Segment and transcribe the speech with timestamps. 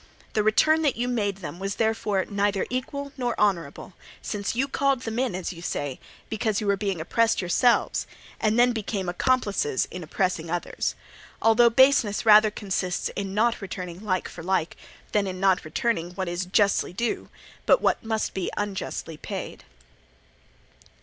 [0.33, 5.01] The return that you made them was therefore neither equal nor honourable, since you called
[5.01, 8.07] them in, as you say, because you were being oppressed yourselves,
[8.39, 10.95] and then became their accomplices in oppressing others;
[11.39, 14.75] although baseness rather consists in not returning like for like
[15.11, 17.29] than in not returning what is justly due
[17.67, 19.65] but must be unjustly paid.